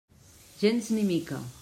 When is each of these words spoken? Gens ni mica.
Gens 0.63 0.89
ni 0.97 1.03
mica. 1.13 1.43